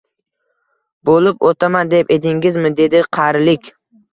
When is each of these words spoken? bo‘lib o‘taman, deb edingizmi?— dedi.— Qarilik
bo‘lib 1.09 1.45
o‘taman, 1.49 1.91
deb 1.93 2.11
edingizmi?— 2.17 2.75
dedi.— 2.81 3.07
Qarilik 3.19 3.75